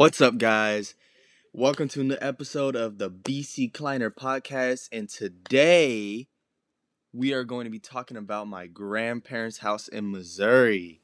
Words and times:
What's 0.00 0.22
up, 0.22 0.38
guys? 0.38 0.94
Welcome 1.52 1.88
to 1.88 2.00
a 2.00 2.04
new 2.04 2.16
episode 2.22 2.74
of 2.74 2.96
the 2.96 3.10
BC 3.10 3.74
Kleiner 3.74 4.10
podcast. 4.10 4.88
And 4.90 5.10
today 5.10 6.28
we 7.12 7.34
are 7.34 7.44
going 7.44 7.64
to 7.64 7.70
be 7.70 7.80
talking 7.80 8.16
about 8.16 8.48
my 8.48 8.66
grandparents' 8.66 9.58
house 9.58 9.88
in 9.88 10.10
Missouri. 10.10 11.02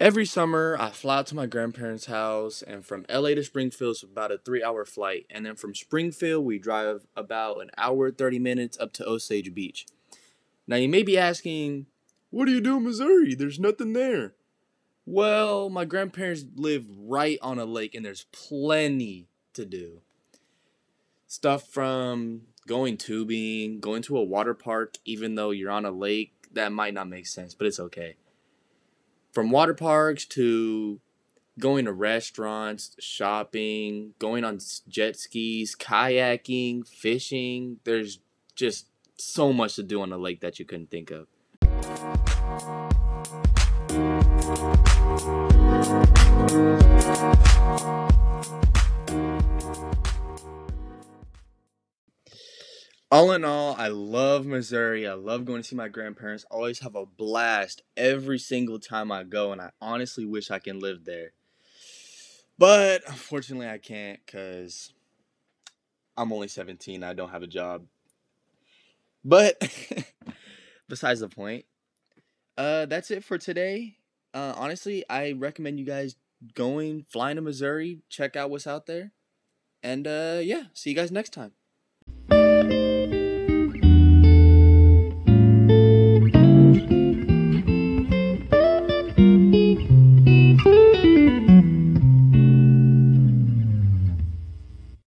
Every 0.00 0.26
summer, 0.26 0.76
I 0.78 0.90
fly 0.90 1.24
to 1.24 1.34
my 1.34 1.46
grandparents' 1.46 2.06
house, 2.06 2.62
and 2.62 2.86
from 2.86 3.04
LA 3.12 3.30
to 3.30 3.42
Springfield 3.42 3.96
is 3.96 4.04
about 4.04 4.30
a 4.30 4.38
three 4.38 4.62
hour 4.62 4.84
flight. 4.84 5.26
And 5.28 5.44
then 5.44 5.56
from 5.56 5.74
Springfield, 5.74 6.44
we 6.44 6.60
drive 6.60 7.08
about 7.16 7.60
an 7.60 7.72
hour, 7.76 8.12
30 8.12 8.38
minutes 8.38 8.78
up 8.78 8.92
to 8.92 9.08
Osage 9.08 9.52
Beach. 9.54 9.86
Now, 10.68 10.76
you 10.76 10.88
may 10.88 11.02
be 11.02 11.18
asking, 11.18 11.86
what 12.30 12.44
do 12.44 12.52
you 12.52 12.60
do 12.60 12.76
in 12.76 12.84
Missouri? 12.84 13.34
There's 13.34 13.58
nothing 13.58 13.92
there. 13.92 14.34
Well, 15.04 15.68
my 15.68 15.84
grandparents 15.84 16.44
live 16.54 16.84
right 16.96 17.38
on 17.42 17.58
a 17.58 17.64
lake, 17.64 17.96
and 17.96 18.04
there's 18.04 18.26
plenty 18.30 19.26
to 19.54 19.64
do. 19.64 20.02
Stuff 21.26 21.66
from 21.66 22.42
going 22.68 22.98
tubing, 22.98 23.80
going 23.80 24.02
to 24.02 24.16
a 24.16 24.22
water 24.22 24.54
park, 24.54 24.98
even 25.04 25.34
though 25.34 25.50
you're 25.50 25.72
on 25.72 25.84
a 25.84 25.90
lake, 25.90 26.34
that 26.52 26.70
might 26.70 26.94
not 26.94 27.08
make 27.08 27.26
sense, 27.26 27.52
but 27.52 27.66
it's 27.66 27.80
okay 27.80 28.14
from 29.38 29.52
water 29.52 29.72
parks 29.72 30.24
to 30.24 30.98
going 31.60 31.84
to 31.84 31.92
restaurants, 31.92 32.96
shopping, 32.98 34.12
going 34.18 34.42
on 34.42 34.58
jet 34.88 35.14
skis, 35.14 35.76
kayaking, 35.76 36.84
fishing. 36.84 37.78
There's 37.84 38.18
just 38.56 38.86
so 39.16 39.52
much 39.52 39.76
to 39.76 39.84
do 39.84 40.02
on 40.02 40.10
the 40.10 40.18
lake 40.18 40.40
that 40.40 40.58
you 40.58 40.64
couldn't 40.64 40.90
think 40.90 41.12
of. 41.12 41.28
All 53.10 53.32
in 53.32 53.44
all, 53.44 53.74
I 53.78 53.88
love 53.88 54.44
Missouri. 54.44 55.06
I 55.06 55.14
love 55.14 55.46
going 55.46 55.62
to 55.62 55.68
see 55.68 55.76
my 55.76 55.88
grandparents. 55.88 56.44
I 56.50 56.54
always 56.54 56.80
have 56.80 56.94
a 56.94 57.06
blast 57.06 57.82
every 57.96 58.38
single 58.38 58.78
time 58.78 59.10
I 59.10 59.24
go, 59.24 59.52
and 59.52 59.60
I 59.60 59.70
honestly 59.80 60.26
wish 60.26 60.50
I 60.50 60.58
can 60.58 60.78
live 60.78 61.04
there. 61.04 61.32
But 62.58 63.02
unfortunately, 63.06 63.68
I 63.68 63.78
can't 63.78 64.20
because 64.24 64.92
I'm 66.16 66.32
only 66.32 66.48
17. 66.48 67.02
I 67.02 67.14
don't 67.14 67.30
have 67.30 67.42
a 67.42 67.46
job. 67.46 67.86
But 69.24 69.56
besides 70.88 71.20
the 71.20 71.28
point, 71.28 71.64
uh, 72.58 72.86
that's 72.86 73.10
it 73.10 73.24
for 73.24 73.38
today. 73.38 73.96
Uh, 74.34 74.52
honestly, 74.56 75.04
I 75.08 75.32
recommend 75.32 75.78
you 75.78 75.86
guys 75.86 76.16
going, 76.54 77.06
flying 77.08 77.36
to 77.36 77.42
Missouri, 77.42 78.00
check 78.10 78.36
out 78.36 78.50
what's 78.50 78.66
out 78.66 78.86
there. 78.86 79.12
And 79.82 80.06
uh, 80.06 80.40
yeah, 80.42 80.64
see 80.74 80.90
you 80.90 80.96
guys 80.96 81.10
next 81.10 81.32
time. 81.32 81.52